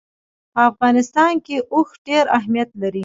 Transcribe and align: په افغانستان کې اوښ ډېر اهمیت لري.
په 0.53 0.61
افغانستان 0.71 1.33
کې 1.45 1.57
اوښ 1.73 1.89
ډېر 2.07 2.25
اهمیت 2.37 2.69
لري. 2.81 2.99